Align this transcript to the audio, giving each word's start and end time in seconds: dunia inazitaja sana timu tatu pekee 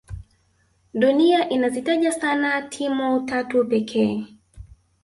dunia 0.93 1.49
inazitaja 1.49 2.11
sana 2.11 2.61
timu 2.61 3.21
tatu 3.25 3.65
pekee 3.65 4.27